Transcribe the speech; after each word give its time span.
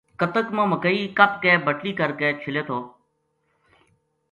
کتک 0.19 0.47
ما 0.55 0.63
مکئی 0.71 1.01
کپ 1.17 1.31
کے 1.43 1.51
بٹلی 1.65 1.91
کر 1.99 2.11
کے 2.19 2.27
چھلے 2.41 2.61
تھو 2.67 2.77